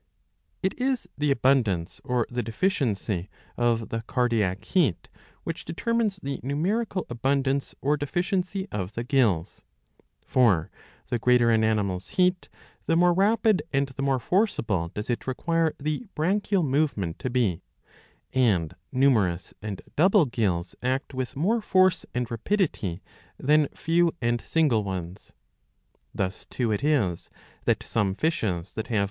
[0.01, 0.03] ^^
[0.63, 5.09] It is the abundance or the deficiency of the cardiac heat
[5.43, 9.61] which determines the numerical abundance or deficiency of the gills.
[10.25, 10.71] For,
[11.09, 12.49] the greater an animal's heat,
[12.87, 17.61] the more rapid and the more forcible does it require the branchial movement to be
[18.33, 23.03] ;2^ and numerous and double gills act with more force and rapidity
[23.37, 25.31] than few and single ones,
[26.11, 27.29] Thus too it is
[27.65, 28.99] that some fishes that have 696b.